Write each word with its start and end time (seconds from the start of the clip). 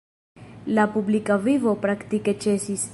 La 0.77 0.87
publika 0.95 1.39
vivo 1.47 1.75
praktike 1.87 2.37
ĉesis. 2.47 2.89